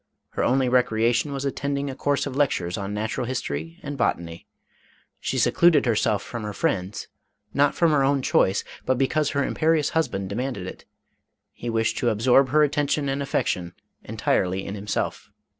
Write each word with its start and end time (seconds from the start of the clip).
Her 0.29 0.41
only 0.43 0.67
recreation 0.67 1.31
was 1.31 1.45
attending 1.45 1.87
a 1.87 1.93
course 1.95 2.25
of 2.25 2.35
lectures 2.35 2.75
on 2.75 2.91
natural 2.91 3.27
history 3.27 3.77
and 3.83 3.99
botany. 3.99 4.47
She 5.19 5.37
secluded 5.37 5.85
herself 5.85 6.23
from 6.23 6.41
her 6.41 6.53
friends, 6.53 7.07
not 7.53 7.75
from 7.75 7.91
her 7.91 8.01
own 8.03 8.23
choice, 8.23 8.63
but 8.83 8.97
because 8.97 9.29
her 9.29 9.45
imperious 9.45 9.89
husband 9.89 10.29
demanded 10.29 10.65
it; 10.65 10.85
he 11.53 11.69
wished 11.69 11.99
to 11.99 12.09
ab 12.09 12.17
sorb 12.17 12.49
her 12.49 12.63
attention 12.63 13.09
and 13.09 13.21
affection 13.21 13.75
entirely 14.03 14.65
in 14.65 14.73
himself. 14.73 15.29